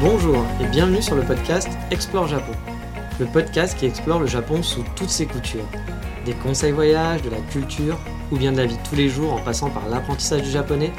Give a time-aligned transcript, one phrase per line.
[0.00, 2.52] Bonjour et bienvenue sur le podcast Explore Japon.
[3.18, 5.66] Le podcast qui explore le Japon sous toutes ses coutures.
[6.24, 7.98] Des conseils voyages, de la culture
[8.30, 10.92] ou bien de la vie tous les jours en passant par l'apprentissage du japonais,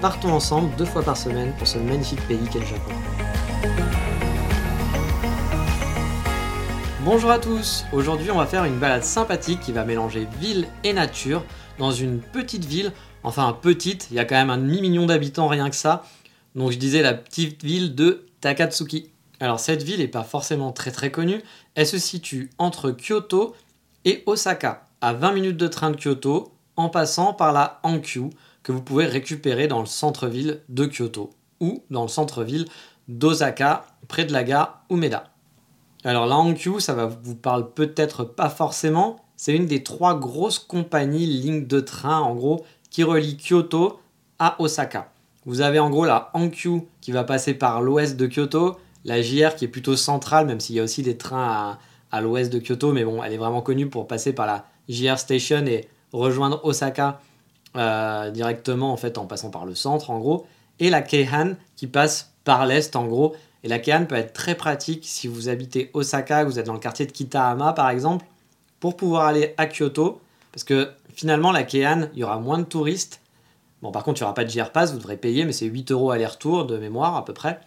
[0.00, 2.92] partons ensemble deux fois par semaine pour ce magnifique pays qu'est le Japon.
[7.04, 10.94] Bonjour à tous, aujourd'hui on va faire une balade sympathique qui va mélanger ville et
[10.94, 11.44] nature
[11.78, 15.68] dans une petite ville, enfin petite, il y a quand même un demi-million d'habitants rien
[15.68, 16.04] que ça,
[16.54, 19.10] donc je disais la petite ville de Takatsuki.
[19.40, 21.42] Alors cette ville n'est pas forcément très très connue,
[21.74, 23.54] elle se situe entre Kyoto
[24.04, 28.30] et Osaka, à 20 minutes de train de Kyoto, en passant par la Hankyu,
[28.62, 32.66] que vous pouvez récupérer dans le centre-ville de Kyoto, ou dans le centre-ville
[33.08, 35.30] d'Osaka, près de la gare Umeda.
[36.04, 40.58] Alors la Hankyu, ça va vous parle peut-être pas forcément, c'est une des trois grosses
[40.58, 44.00] compagnies lignes de train en gros qui relie Kyoto
[44.38, 45.12] à Osaka.
[45.46, 49.54] Vous avez en gros la Hankyu qui va passer par l'ouest de Kyoto, la JR
[49.54, 51.78] qui est plutôt centrale, même s'il y a aussi des trains
[52.10, 55.18] à, l'ouest de Kyoto, mais bon, elle est vraiment connue pour passer par la JR
[55.18, 57.20] Station et rejoindre Osaka
[57.76, 60.46] euh, directement en passant par le centre en gros,
[60.80, 63.36] et la Keihan qui passe par l'est en gros.
[63.62, 66.80] Et la Keihan peut être très pratique si vous habitez Osaka, vous êtes dans le
[66.80, 68.26] quartier de Kitahama par exemple,
[68.80, 72.64] pour pouvoir aller à Kyoto, parce que finalement la Keihan, il y aura moins de
[72.64, 73.20] touristes
[73.82, 75.66] Bon, par contre, il n'y aura pas de JR Pass, vous devrez payer, mais c'est
[75.66, 77.60] 8 euros aller-retour de mémoire à peu près.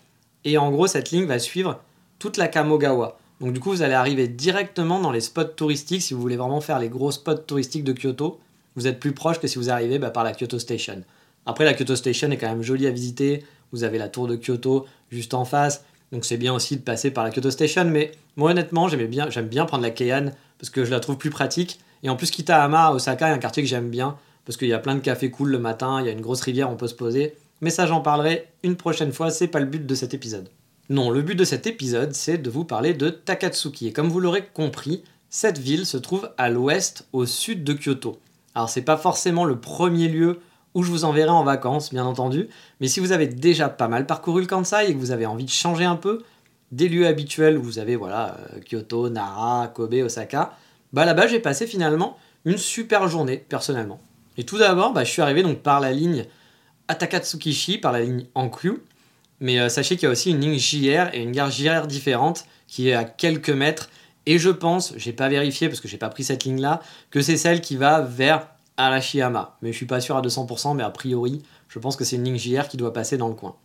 [0.43, 1.79] Et en gros, cette ligne va suivre
[2.17, 3.17] toute la Kamogawa.
[3.39, 6.61] Donc du coup, vous allez arriver directement dans les spots touristiques si vous voulez vraiment
[6.61, 8.39] faire les gros spots touristiques de Kyoto.
[8.75, 11.03] Vous êtes plus proche que si vous arrivez bah, par la Kyoto Station.
[11.45, 13.45] Après, la Kyoto Station est quand même jolie à visiter.
[13.71, 15.85] Vous avez la tour de Kyoto juste en face.
[16.11, 17.85] Donc c'est bien aussi de passer par la Kyoto Station.
[17.85, 21.79] Mais moi, honnêtement, j'aime bien prendre la Keihan parce que je la trouve plus pratique.
[22.03, 24.17] Et en plus, Kitahama, Osaka est un quartier que j'aime bien
[24.49, 26.41] parce qu'il y a plein de cafés cool le matin, il y a une grosse
[26.41, 27.35] rivière, on peut se poser.
[27.61, 30.49] Mais ça, j'en parlerai une prochaine fois, c'est pas le but de cet épisode.
[30.89, 33.89] Non, le but de cet épisode, c'est de vous parler de Takatsuki.
[33.89, 38.17] Et comme vous l'aurez compris, cette ville se trouve à l'ouest, au sud de Kyoto.
[38.55, 40.39] Alors, c'est pas forcément le premier lieu
[40.73, 42.49] où je vous enverrai en vacances, bien entendu,
[42.81, 45.45] mais si vous avez déjà pas mal parcouru le Kansai et que vous avez envie
[45.45, 46.23] de changer un peu
[46.71, 50.57] des lieux habituels où vous avez voilà euh, Kyoto, Nara, Kobe, Osaka,
[50.91, 53.99] bah là-bas j'ai passé finalement une super journée personnellement.
[54.39, 56.25] Et tout d'abord, bah, je suis arrivé donc par la ligne
[56.87, 58.81] Atakatsukishi, par la ligne Ankyu.
[59.41, 62.45] Mais euh, sachez qu'il y a aussi une ligne JR et une gare JR différente
[62.65, 63.89] qui est à quelques mètres.
[64.25, 67.35] Et je pense, j'ai pas vérifié parce que j'ai pas pris cette ligne-là, que c'est
[67.35, 69.57] celle qui va vers Arashiyama.
[69.61, 72.23] Mais je suis pas sûr à 200%, mais a priori, je pense que c'est une
[72.23, 73.57] ligne JR qui doit passer dans le coin.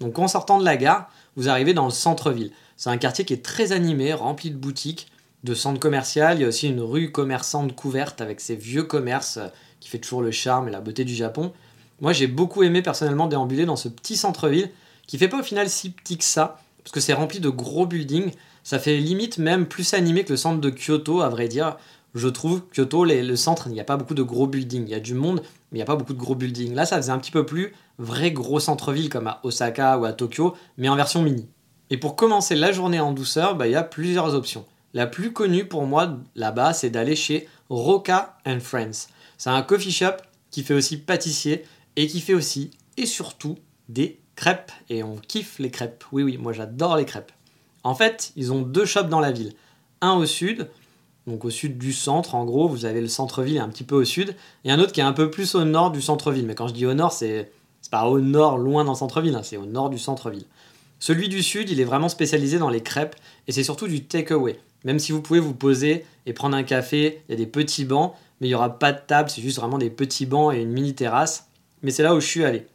[0.00, 2.52] Donc en sortant de la gare, vous arrivez dans le centre-ville.
[2.78, 5.08] C'est un quartier qui est très animé, rempli de boutiques,
[5.44, 6.30] de centres commerciaux.
[6.32, 9.38] Il y a aussi une rue commerçante couverte avec ses vieux commerces
[9.82, 11.52] qui fait toujours le charme et la beauté du Japon.
[12.00, 14.70] Moi, j'ai beaucoup aimé personnellement déambuler dans ce petit centre-ville
[15.08, 17.84] qui fait pas au final si petit que ça, parce que c'est rempli de gros
[17.84, 18.30] buildings.
[18.62, 21.76] Ça fait limite même plus animé que le centre de Kyoto, à vrai dire.
[22.14, 24.84] Je trouve Kyoto, le centre, il n'y a pas beaucoup de gros buildings.
[24.86, 25.40] Il y a du monde,
[25.72, 26.74] mais il n'y a pas beaucoup de gros buildings.
[26.74, 30.12] Là, ça faisait un petit peu plus vrai gros centre-ville comme à Osaka ou à
[30.12, 31.48] Tokyo, mais en version mini.
[31.90, 34.64] Et pour commencer la journée en douceur, bah, il y a plusieurs options.
[34.94, 39.08] La plus connue pour moi là-bas, c'est d'aller chez Roca and Friends.
[39.42, 40.18] C'est un coffee shop
[40.52, 41.64] qui fait aussi pâtissier
[41.96, 43.58] et qui fait aussi et surtout
[43.88, 44.70] des crêpes.
[44.88, 46.04] Et on kiffe les crêpes.
[46.12, 47.32] Oui, oui, moi j'adore les crêpes.
[47.82, 49.52] En fait, ils ont deux shops dans la ville.
[50.00, 50.70] Un au sud,
[51.26, 54.04] donc au sud du centre, en gros, vous avez le centre-ville un petit peu au
[54.04, 56.46] sud, et un autre qui est un peu plus au nord du centre-ville.
[56.46, 57.50] Mais quand je dis au nord, c'est
[57.90, 60.46] pas au nord, loin dans le centre-ville, hein, c'est au nord du centre-ville.
[61.00, 63.16] Celui du sud, il est vraiment spécialisé dans les crêpes,
[63.48, 64.60] et c'est surtout du takeaway.
[64.84, 67.84] Même si vous pouvez vous poser et prendre un café, il y a des petits
[67.84, 70.60] bancs, mais il n'y aura pas de table, c'est juste vraiment des petits bancs et
[70.60, 71.46] une mini terrasse.
[71.80, 72.66] Mais c'est là où je suis allé.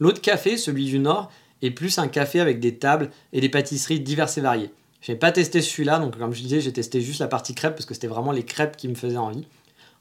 [0.00, 1.32] L'autre café, celui du Nord,
[1.62, 4.70] est plus un café avec des tables et des pâtisseries diverses et variées.
[5.00, 7.74] Je n'ai pas testé celui-là, donc comme je disais, j'ai testé juste la partie crêpes
[7.74, 9.46] parce que c'était vraiment les crêpes qui me faisaient envie.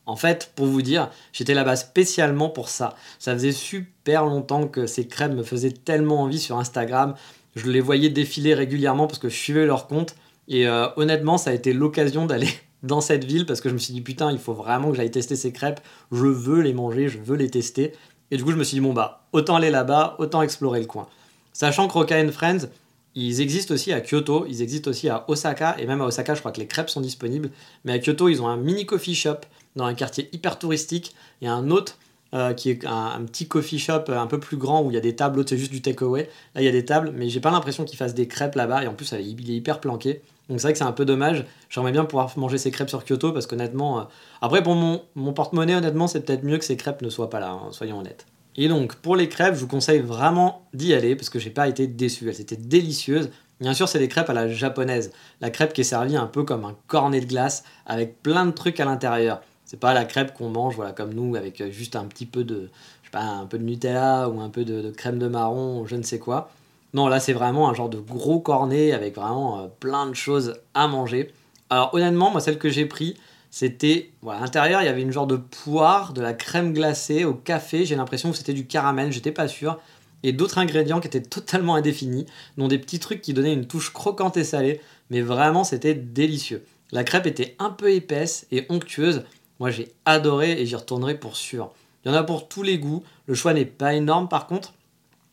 [0.06, 2.94] En fait, pour vous dire, j'étais là-bas spécialement pour ça.
[3.18, 7.15] Ça faisait super longtemps que ces crêpes me faisaient tellement envie sur Instagram.
[7.56, 10.18] Je les voyais défiler régulièrement parce que je suivais leur compte.
[10.50, 12.50] Et euh, honnêtement, ça a été l'occasion d'aller
[12.83, 15.12] dans cette ville parce que je me suis dit putain, il faut vraiment que j'aille
[15.12, 15.79] tester ces crêpes.
[16.12, 17.94] Je veux les manger, je veux les tester.
[18.31, 20.85] Et du coup, je me suis dit bon bah, autant aller là-bas, autant explorer le
[20.85, 21.07] coin.
[21.53, 22.68] Sachant que Roca and Friends,
[23.15, 26.39] ils existent aussi à Kyoto, ils existent aussi à Osaka, et même à Osaka, je
[26.39, 27.50] crois que les crêpes sont disponibles.
[27.83, 29.39] Mais à Kyoto, ils ont un mini coffee shop
[29.75, 31.15] dans un quartier hyper touristique.
[31.44, 31.97] A un autre
[32.38, 35.01] euh, qui est un, petit coffee shop un peu plus grand où il y a
[35.01, 36.30] des tables, l'autre c'est juste du takeaway.
[36.56, 38.84] Là, il y a des tables, mais j'ai pas l'impression qu'ils fassent des crêpes là-bas,
[38.84, 40.22] et en plus, il est hyper planqué.
[40.50, 41.45] Donc c'est vrai que c'est un peu dommage.
[41.69, 44.04] J'aimerais bien pouvoir manger ces crêpes sur Kyoto parce qu'honnêtement, euh,
[44.42, 47.39] après pour mon, mon porte-monnaie, honnêtement, c'est peut-être mieux que ces crêpes ne soient pas
[47.39, 48.25] là, hein, soyons honnêtes.
[48.56, 51.68] Et donc pour les crêpes, je vous conseille vraiment d'y aller parce que j'ai pas
[51.68, 52.30] été déçu.
[52.30, 53.30] Elles étaient délicieuses.
[53.60, 55.12] Bien sûr, c'est des crêpes à la japonaise.
[55.42, 58.51] La crêpe qui est servie un peu comme un cornet de glace avec plein de
[58.51, 59.42] trucs à l'intérieur.
[59.68, 62.46] C'est pas la crêpe qu'on mange, voilà, comme nous, avec euh, juste un petit peu
[62.46, 62.69] de,
[63.04, 65.98] je sais pas, un peu de Nutella ou un peu de, crème de marron, je
[65.98, 66.50] ne sais quoi.
[66.94, 70.56] Non, là c'est vraiment un genre de gros cornet avec vraiment euh, plein de choses
[70.74, 71.34] à manger.
[71.69, 73.18] Alors honnêtement, moi celle que j'ai pris,
[73.52, 77.25] c'était voilà, à l'intérieur il y avait une genre de poire, de la crème glacée
[77.25, 77.84] au café.
[77.84, 79.81] J'ai l'impression que c'était du caramel, j'étais pas sûr.
[80.24, 82.25] Et d'autres ingrédients qui étaient totalement indéfinis,
[82.58, 84.80] dont des petits trucs qui donnaient une touche croquante et salée.
[85.10, 86.64] Mais vraiment c'était délicieux.
[86.94, 89.24] La crêpe était un peu épaisse et onctueuse.
[89.59, 91.71] Moi j'ai adoré et j'y retournerai pour sûr.
[92.04, 93.04] Il y en a pour tous les goûts.
[93.25, 94.74] Le choix n'est pas énorme par contre.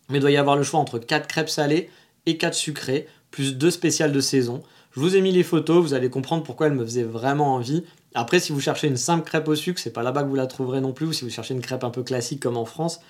[0.08, 1.88] Mais il doit y avoir le choix entre 4 crêpes salées
[2.26, 4.62] et 4 sucrées, plus 2 spéciales de saison.
[4.92, 7.84] Je vous ai mis les photos, vous allez comprendre pourquoi elles me faisaient vraiment envie.
[8.14, 10.46] Après, si vous cherchez une simple crêpe au sucre, c'est pas là-bas que vous la
[10.46, 11.06] trouverez non plus.
[11.06, 13.00] Ou si vous cherchez une crêpe un peu classique comme en France,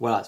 [0.00, 0.22] voilà,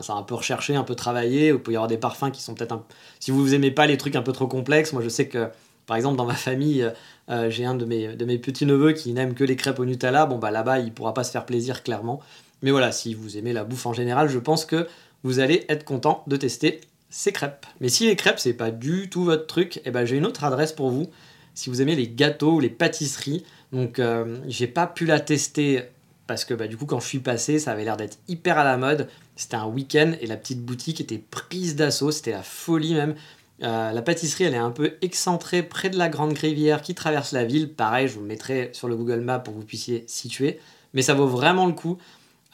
[0.00, 1.48] c'est un peu recherché, un peu travaillé.
[1.48, 2.80] Il peut y avoir des parfums qui sont peut-être.
[3.20, 5.48] Si vous aimez pas les trucs un peu trop complexes, moi je sais que,
[5.88, 6.90] par exemple, dans ma famille, euh,
[7.30, 10.26] euh, j'ai un de mes, petits-neveux qui n'aime que les crêpes au Nutella.
[10.26, 12.20] Bon, bah là-bas, il pourra pas se faire plaisir, clairement.
[12.62, 14.86] Mais voilà, si vous aimez la bouffe en général, je pense que
[15.22, 17.64] vous allez être content de tester ces crêpes.
[17.80, 20.44] Mais si les crêpes c'est pas du tout votre truc, eh ben j'ai une autre
[20.44, 21.08] adresse pour vous.
[21.54, 25.84] Si vous aimez les gâteaux ou les pâtisseries, donc euh, j'ai pas pu la tester
[26.26, 28.64] parce que bah, du coup quand je suis passé, ça avait l'air d'être hyper à
[28.64, 29.08] la mode.
[29.36, 33.14] C'était un week-end et la petite boutique était prise d'assaut, c'était la folie même.
[33.62, 37.32] Euh, la pâtisserie, elle est un peu excentrée près de la grande rivière qui traverse
[37.32, 37.72] la ville.
[37.72, 40.60] Pareil, je vous mettrai sur le Google Maps pour que vous puissiez situer.
[40.94, 41.98] Mais ça vaut vraiment le coup.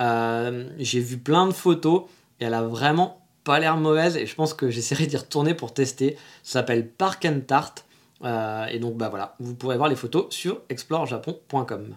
[0.00, 2.04] Euh, j'ai vu plein de photos
[2.40, 5.74] et elle a vraiment pas l'air mauvaise et je pense que j'essaierai d'y retourner pour
[5.74, 6.16] tester.
[6.42, 7.74] Ça s'appelle Park and Tart.
[8.22, 11.96] Euh, et donc bah voilà, vous pourrez voir les photos sur explorejapon.com.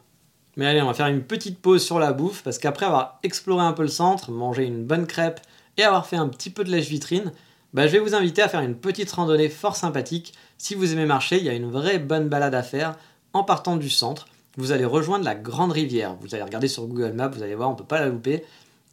[0.57, 3.63] Mais allez, on va faire une petite pause sur la bouffe parce qu'après avoir exploré
[3.63, 5.39] un peu le centre, mangé une bonne crêpe
[5.77, 7.31] et avoir fait un petit peu de lèche-vitrine,
[7.73, 10.33] bah, je vais vous inviter à faire une petite randonnée fort sympathique.
[10.57, 12.95] Si vous aimez marcher, il y a une vraie bonne balade à faire
[13.33, 14.27] en partant du centre.
[14.57, 16.15] Vous allez rejoindre la grande rivière.
[16.21, 18.43] Vous allez regarder sur Google Maps, vous allez voir, on ne peut pas la louper.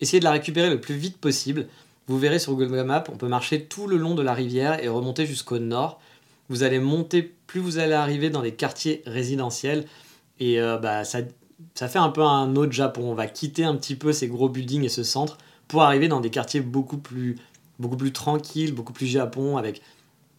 [0.00, 1.68] Essayez de la récupérer le plus vite possible.
[2.06, 4.88] Vous verrez sur Google Maps, on peut marcher tout le long de la rivière et
[4.88, 6.00] remonter jusqu'au nord.
[6.50, 9.86] Vous allez monter, plus vous allez arriver dans des quartiers résidentiels.
[10.40, 11.20] Et euh, bah, ça,
[11.74, 13.10] ça fait un peu un autre Japon.
[13.10, 15.38] On va quitter un petit peu ces gros buildings et ce centre
[15.68, 17.36] pour arriver dans des quartiers beaucoup plus,
[17.78, 19.56] beaucoup plus tranquilles, beaucoup plus Japon.
[19.56, 19.82] Avec,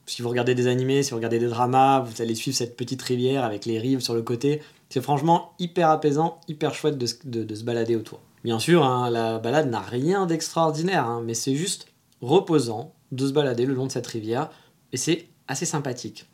[0.06, 3.02] si vous regardez des animés, si vous regardez des dramas, vous allez suivre cette petite
[3.02, 4.62] rivière avec les rives sur le côté.
[4.90, 8.22] C'est franchement hyper apaisant, hyper chouette de, de se balader autour.
[8.44, 11.88] Bien sûr, hein, la balade n'a rien d'extraordinaire, hein, mais c'est juste
[12.22, 14.52] reposant de se balader le long de cette rivière,
[14.94, 16.28] et c'est assez sympathique.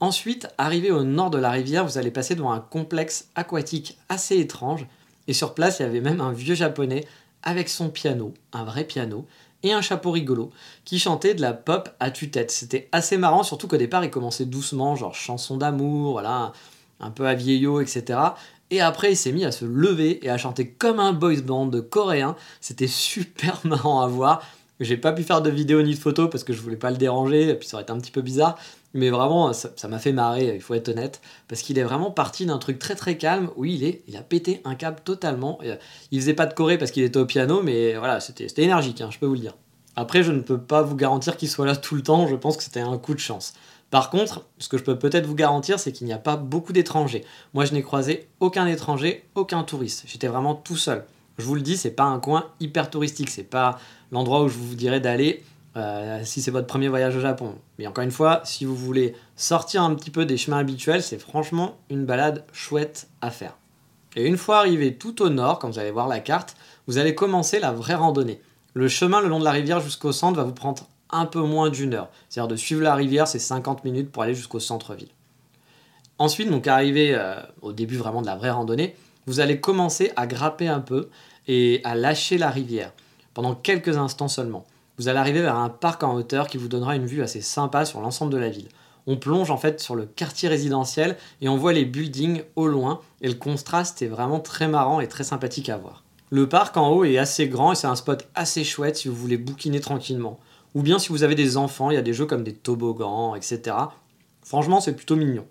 [0.00, 4.38] Ensuite, arrivé au nord de la rivière, vous allez passer devant un complexe aquatique assez
[4.38, 4.86] étrange,
[5.28, 7.06] et sur place, il y avait même un vieux japonais
[7.42, 9.26] avec son piano, un vrai piano,
[9.62, 10.50] et un chapeau rigolo,
[10.84, 12.50] qui chantait de la pop à tue-tête.
[12.50, 16.52] C'était assez marrant, surtout qu'au départ, il commençait doucement, genre chanson d'amour, voilà,
[17.00, 18.18] un peu à vieillot, etc.
[18.70, 21.70] Et après, il s'est mis à se lever et à chanter comme un boys band
[21.90, 22.36] coréen.
[22.60, 24.42] C'était super marrant à voir.
[24.80, 26.96] J'ai pas pu faire de vidéo ni de photo parce que je voulais pas le
[26.96, 28.56] déranger, puis ça aurait été un petit peu bizarre.
[28.94, 31.20] Mais vraiment, ça m'a fait marrer, il faut être honnête.
[31.48, 34.62] Parce qu'il est vraiment parti d'un truc très très calme où il, est, a pété
[34.64, 35.58] un câble totalement.
[35.62, 35.76] Euh,
[36.10, 39.10] il faisait pas de Corée parce qu'il était au piano, mais voilà, c'était énergique, hein,
[39.10, 39.56] je peux vous le dire.
[39.96, 42.56] Après, je ne peux pas vous garantir qu'il soit là tout le temps, je pense
[42.56, 43.52] que c'était un coup de chance.
[43.90, 46.72] Par contre, ce que je peux peut-être vous garantir, c'est qu'il n'y a pas beaucoup
[46.72, 47.24] d'étrangers.
[47.54, 50.04] Moi, je n'ai croisé aucun étranger, aucun touriste.
[50.06, 51.04] J'étais vraiment tout seul.
[51.40, 53.30] Je vous le dis, c'est pas un coin hyper touristique.
[53.30, 53.78] C'est pas
[54.12, 55.42] l'endroit où je vous dirais d'aller
[55.76, 57.54] euh, si c'est votre premier voyage au Japon.
[57.78, 61.18] Mais encore une fois, si vous voulez sortir un petit peu des chemins habituels, c'est
[61.18, 63.56] franchement une balade chouette à faire.
[64.16, 66.56] Et une fois arrivé tout au nord, quand vous allez voir la carte,
[66.86, 68.40] vous allez commencer la vraie randonnée.
[68.74, 71.70] Le chemin le long de la rivière jusqu'au centre va vous prendre un peu moins
[71.70, 72.08] d'une heure.
[72.28, 75.10] C'est-à-dire de suivre la rivière, c'est 50 minutes pour aller jusqu'au centre-ville.
[76.18, 78.94] Ensuite, donc arrivé euh, au début vraiment de la vraie randonnée,
[79.26, 81.08] vous allez commencer à grapper un peu
[81.52, 82.92] et à lâcher la rivière
[83.34, 84.66] pendant quelques instants seulement.
[84.98, 87.84] Vous allez arriver vers un parc en hauteur qui vous donnera une vue assez sympa
[87.84, 88.68] sur l'ensemble de la ville.
[89.08, 93.00] On plonge en fait sur le quartier résidentiel et on voit les buildings au loin
[93.20, 96.04] et le contraste est vraiment très marrant et très sympathique à voir.
[96.30, 99.16] Le parc en haut est assez grand et c'est un spot assez chouette si vous
[99.16, 100.38] voulez bouquiner tranquillement.
[100.76, 103.34] Ou bien si vous avez des enfants, il y a des jeux comme des toboggans,
[103.34, 103.76] etc.
[104.44, 105.46] Franchement, c'est plutôt mignon.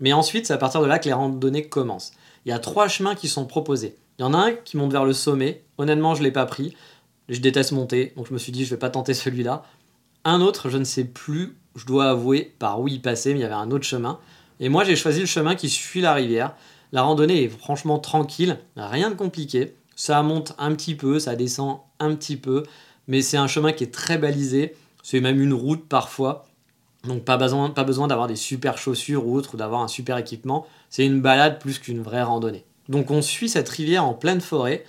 [0.00, 2.14] Mais ensuite, c'est à partir de là que les randonnées commencent.
[2.44, 3.96] Il y a trois chemins qui sont proposés.
[4.18, 5.62] Il y en a un qui monte vers le sommet.
[5.78, 6.74] Honnêtement, je ne l'ai pas pris.
[7.28, 9.64] Je déteste monter, donc je me suis dit, je vais pas tenter celui-là.
[10.24, 13.42] Un autre, je ne sais plus, je dois avouer, par où il passait, mais il
[13.42, 14.18] y avait un autre chemin.
[14.60, 16.54] Et moi, j'ai choisi le chemin qui suit la rivière.
[16.92, 19.74] La randonnée est franchement tranquille, rien de compliqué.
[19.96, 22.62] Ça monte un petit peu, ça descend un petit peu,
[23.08, 24.74] mais c'est un chemin qui est très balisé.
[25.02, 26.46] C'est même une route parfois.
[27.04, 30.16] Donc pas besoin, pas besoin d'avoir des super chaussures ou autre, ou d'avoir un super
[30.16, 30.66] équipement.
[30.90, 32.64] C'est une balade plus qu'une vraie randonnée.
[32.88, 34.84] Donc on suit cette rivière en pleine forêt.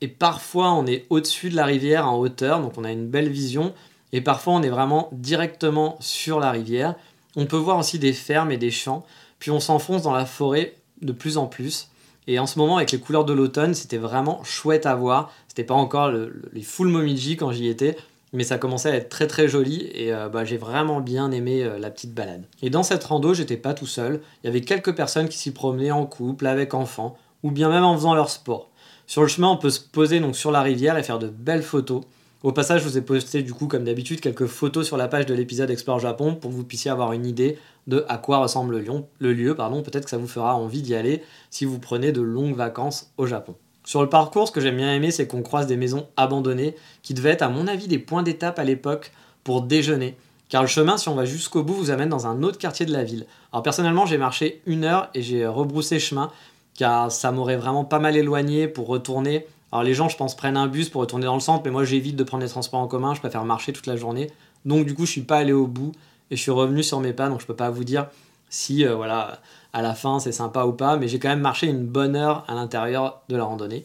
[0.00, 3.28] Et parfois on est au-dessus de la rivière en hauteur, donc on a une belle
[3.28, 3.74] vision.
[4.12, 6.94] Et parfois on est vraiment directement sur la rivière.
[7.36, 9.04] On peut voir aussi des fermes et des champs.
[9.38, 11.88] Puis on s'enfonce dans la forêt de plus en plus.
[12.26, 15.30] Et en ce moment, avec les couleurs de l'automne, c'était vraiment chouette à voir.
[15.48, 17.96] C'était pas encore les full Momiji quand j'y étais,
[18.34, 21.62] mais ça commençait à être très très joli et euh, bah, j'ai vraiment bien aimé
[21.62, 22.44] euh, la petite balade.
[22.62, 24.20] Et dans cette rando, j'étais pas tout seul.
[24.42, 27.84] Il y avait quelques personnes qui s'y promenaient en couple, avec enfants, ou bien même
[27.84, 28.70] en faisant leur sport.
[29.06, 31.62] Sur le chemin, on peut se poser donc sur la rivière et faire de belles
[31.62, 32.02] photos.
[32.42, 35.26] Au passage, je vous ai posté du coup, comme d'habitude, quelques photos sur la page
[35.26, 38.82] de l'épisode Explore Japon pour que vous puissiez avoir une idée de à quoi ressemble
[39.20, 39.54] le, lieu.
[39.54, 43.12] Pardon, peut-être que ça vous fera envie d'y aller si vous prenez de longues vacances
[43.16, 43.54] au Japon.
[43.84, 47.14] Sur le parcours, ce que j'aime bien aimer, c'est qu'on croise des maisons abandonnées qui
[47.14, 49.12] devaient être, à mon avis, des points d'étape à l'époque
[49.44, 50.16] pour déjeuner.
[50.48, 52.92] Car le chemin, si on va jusqu'au bout, vous amène dans un autre quartier de
[52.92, 53.26] la ville.
[53.52, 56.30] Alors personnellement, j'ai marché une heure et j'ai rebroussé chemin,
[56.76, 60.56] car ça m'aurait vraiment pas mal éloigné pour retourner alors les gens, je pense, prennent
[60.56, 62.86] un bus pour retourner dans le centre, mais moi j'évite de prendre les transports en
[62.86, 64.30] commun, je préfère marcher toute la journée.
[64.64, 65.90] Donc du coup, je suis pas allé au bout
[66.30, 68.06] et je suis revenu sur mes pas, donc je peux pas vous dire
[68.54, 69.40] si euh, voilà,
[69.72, 72.44] à la fin c'est sympa ou pas, mais j'ai quand même marché une bonne heure
[72.48, 73.84] à l'intérieur de la randonnée.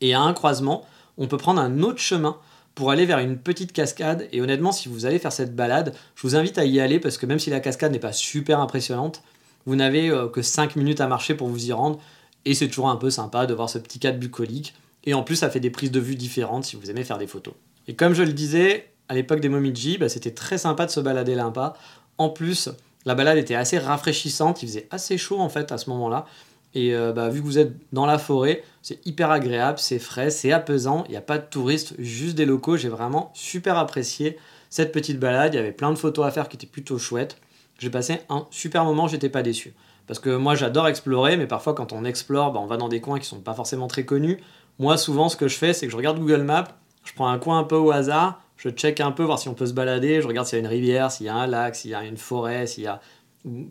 [0.00, 0.86] Et à un croisement,
[1.18, 2.36] on peut prendre un autre chemin
[2.74, 4.28] pour aller vers une petite cascade.
[4.32, 7.18] Et honnêtement, si vous allez faire cette balade, je vous invite à y aller parce
[7.18, 9.22] que même si la cascade n'est pas super impressionnante,
[9.66, 11.98] vous n'avez euh, que 5 minutes à marcher pour vous y rendre.
[12.44, 14.74] Et c'est toujours un peu sympa de voir ce petit cadre bucolique.
[15.04, 17.26] Et en plus, ça fait des prises de vue différentes si vous aimez faire des
[17.26, 17.54] photos.
[17.88, 21.00] Et comme je le disais, à l'époque des Momiji, bah, c'était très sympa de se
[21.00, 21.74] balader là-bas.
[22.18, 22.70] En plus,
[23.04, 26.26] la balade était assez rafraîchissante, il faisait assez chaud en fait à ce moment-là.
[26.74, 30.30] Et euh, bah, vu que vous êtes dans la forêt, c'est hyper agréable, c'est frais,
[30.30, 32.76] c'est apaisant, il n'y a pas de touristes, juste des locaux.
[32.76, 34.38] J'ai vraiment super apprécié
[34.70, 37.36] cette petite balade, il y avait plein de photos à faire qui étaient plutôt chouettes.
[37.78, 39.74] J'ai passé un super moment, j'étais pas déçu.
[40.06, 43.00] Parce que moi j'adore explorer, mais parfois quand on explore, bah, on va dans des
[43.00, 44.38] coins qui sont pas forcément très connus.
[44.78, 46.68] Moi, souvent, ce que je fais, c'est que je regarde Google Maps,
[47.04, 49.54] je prends un coin un peu au hasard, je check un peu, voir si on
[49.54, 51.74] peut se balader, je regarde s'il y a une rivière, s'il y a un lac,
[51.74, 53.00] s'il y a une forêt, s'il y a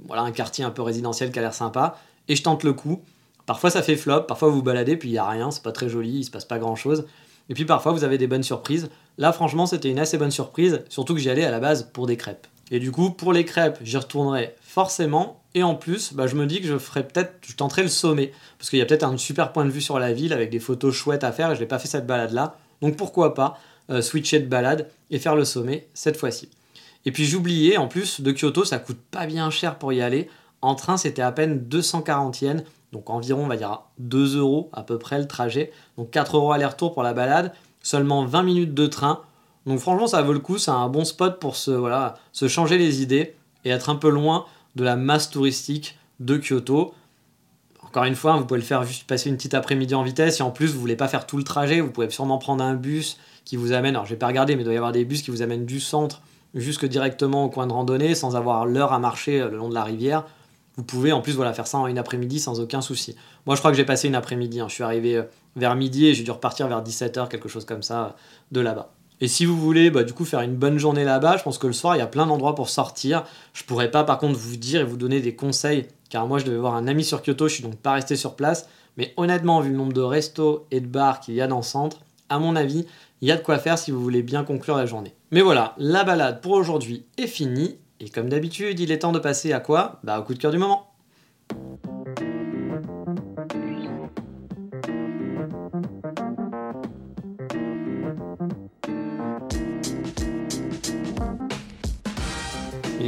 [0.05, 1.95] voilà, un quartier un peu résidentiel qui a l'air sympa,
[2.27, 3.01] et je tente le coup.
[3.45, 5.87] Parfois ça fait flop, parfois vous baladez, puis il n'y a rien, c'est pas très
[5.87, 7.05] joli, il se passe pas grand chose.
[7.47, 8.89] Et puis parfois vous avez des bonnes surprises.
[9.17, 12.05] Là franchement c'était une assez bonne surprise, surtout que j'y allais à la base pour
[12.05, 12.47] des crêpes.
[12.69, 16.45] Et du coup pour les crêpes j'y retournerai forcément, et en plus, bah, je me
[16.45, 19.17] dis que je ferai peut-être, je tenterai le sommet, parce qu'il y a peut-être un
[19.17, 21.61] super point de vue sur la ville avec des photos chouettes à faire, et je
[21.61, 22.57] n'ai pas fait cette balade-là.
[22.81, 23.57] Donc pourquoi pas?
[23.91, 26.49] Euh, switcher de balade et faire le sommet cette fois-ci.
[27.05, 30.29] Et puis j'oubliais, en plus, de Kyoto, ça coûte pas bien cher pour y aller.
[30.61, 34.83] En train, c'était à peine 240 yens, donc environ, on va dire, 2 euros à
[34.83, 35.71] peu près le trajet.
[35.97, 39.21] Donc 4 euros aller-retour pour la balade, seulement 20 minutes de train.
[39.65, 42.77] Donc franchement, ça vaut le coup, c'est un bon spot pour se, voilà, se changer
[42.77, 44.45] les idées et être un peu loin
[44.75, 46.93] de la masse touristique de Kyoto.
[47.91, 50.39] Encore une fois, vous pouvez le faire juste passer une petite après-midi en vitesse.
[50.39, 52.73] Et en plus, vous voulez pas faire tout le trajet, vous pouvez sûrement prendre un
[52.73, 53.95] bus qui vous amène.
[53.95, 55.65] Alors, je vais pas regarder, mais il doit y avoir des bus qui vous amènent
[55.65, 56.21] du centre
[56.55, 59.73] jusque directement au coin de randonnée sans avoir l'heure à marcher euh, le long de
[59.73, 60.23] la rivière.
[60.77, 63.17] Vous pouvez en plus voilà, faire ça en une après-midi sans aucun souci.
[63.45, 64.61] Moi, je crois que j'ai passé une après-midi.
[64.61, 64.67] Hein.
[64.69, 65.23] Je suis arrivé euh,
[65.57, 68.09] vers midi et j'ai dû repartir vers 17h, quelque chose comme ça, euh,
[68.53, 68.93] de là-bas.
[69.19, 71.67] Et si vous voulez bah, du coup faire une bonne journée là-bas, je pense que
[71.67, 73.25] le soir il y a plein d'endroits pour sortir.
[73.51, 76.45] Je pourrais pas par contre vous dire et vous donner des conseils, car moi je
[76.45, 78.67] devais voir un ami sur Kyoto, je suis donc pas resté sur place.
[78.97, 81.63] Mais honnêtement, vu le nombre de restos et de bars qu'il y a dans le
[81.63, 82.85] centre, à mon avis,
[83.21, 85.15] il y a de quoi faire si vous voulez bien conclure la journée.
[85.31, 87.77] Mais voilà, la balade pour aujourd'hui est finie.
[88.01, 89.99] Et comme d'habitude, il est temps de passer à quoi?
[90.03, 90.90] Bah au coup de cœur du moment.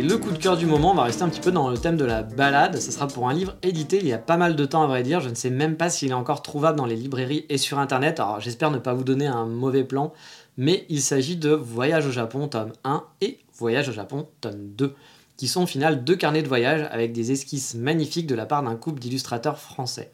[0.03, 1.95] Le coup de cœur du moment, on va rester un petit peu dans le thème
[1.95, 2.77] de la balade.
[2.77, 5.01] Ce sera pour un livre édité il y a pas mal de temps à vrai
[5.01, 5.21] dire.
[5.21, 8.19] Je ne sais même pas s'il est encore trouvable dans les librairies et sur internet.
[8.19, 10.11] Alors j'espère ne pas vous donner un mauvais plan.
[10.57, 14.93] Mais il s'agit de Voyage au Japon tome 1 et Voyage au Japon tome 2
[15.37, 18.61] qui sont au final deux carnets de voyage avec des esquisses magnifiques de la part
[18.61, 20.11] d'un couple d'illustrateurs français.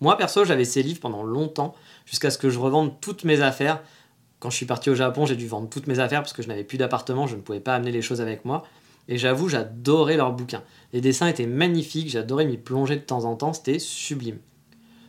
[0.00, 1.74] Moi perso, j'avais ces livres pendant longtemps,
[2.06, 3.82] jusqu'à ce que je revende toutes mes affaires.
[4.40, 6.48] Quand je suis parti au Japon, j'ai dû vendre toutes mes affaires parce que je
[6.48, 8.64] n'avais plus d'appartement, je ne pouvais pas amener les choses avec moi.
[9.08, 10.62] Et j'avoue, j'adorais leurs bouquins.
[10.92, 14.38] Les dessins étaient magnifiques, j'adorais m'y plonger de temps en temps, c'était sublime.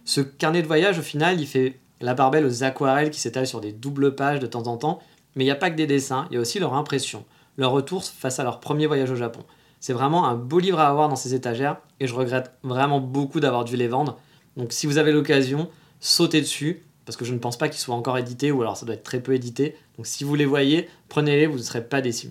[0.06, 3.48] Ce carnet de voyage, au final, il fait la part belle aux aquarelles qui s'étalent
[3.48, 5.00] sur des doubles pages de temps en temps,
[5.36, 7.24] mais il n'y a pas que des dessins, il y a aussi leur impression,
[7.58, 9.42] leur retour face à leur premier voyage au Japon.
[9.80, 13.40] C'est vraiment un beau livre à avoir dans ces étagères et je regrette vraiment beaucoup
[13.40, 14.18] d'avoir dû les vendre.
[14.56, 15.70] Donc si vous avez l'occasion,
[16.00, 18.86] sautez dessus parce que je ne pense pas qu'ils soient encore édités ou alors ça
[18.86, 19.76] doit être très peu édité.
[19.98, 22.30] Donc si vous les voyez, prenez-les, vous ne serez pas déçus.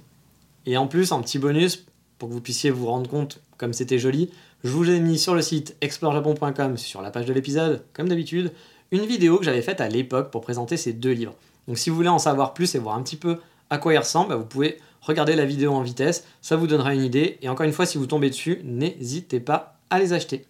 [0.66, 1.87] Et en plus, en petit bonus,
[2.19, 4.31] pour que vous puissiez vous rendre compte comme c'était joli,
[4.64, 8.52] je vous ai mis sur le site explorejapon.com, sur la page de l'épisode, comme d'habitude,
[8.92, 11.35] une vidéo que j'avais faite à l'époque pour présenter ces deux livres.
[11.66, 13.38] Donc si vous voulez en savoir plus et voir un petit peu
[13.71, 16.95] à quoi ils ressemblent, bah, vous pouvez regarder la vidéo en vitesse, ça vous donnera
[16.95, 17.38] une idée.
[17.42, 20.47] Et encore une fois, si vous tombez dessus, n'hésitez pas à les acheter.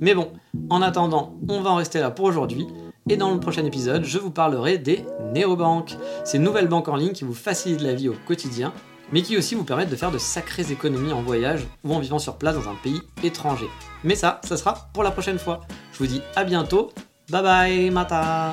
[0.00, 0.30] Mais bon,
[0.70, 2.66] en attendant, on va en rester là pour aujourd'hui.
[3.08, 7.12] Et dans le prochain épisode, je vous parlerai des néobanques, ces nouvelles banques en ligne
[7.12, 8.72] qui vous facilitent la vie au quotidien,
[9.12, 12.18] mais qui aussi vous permettent de faire de sacrées économies en voyage ou en vivant
[12.18, 13.68] sur place dans un pays étranger.
[14.04, 15.60] Mais ça, ça sera pour la prochaine fois.
[15.92, 16.92] Je vous dis à bientôt.
[17.30, 18.52] Bye bye, mata